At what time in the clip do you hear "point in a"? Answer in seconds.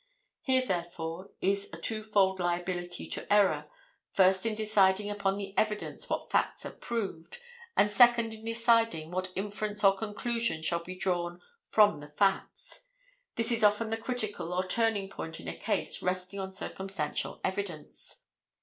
15.07-15.55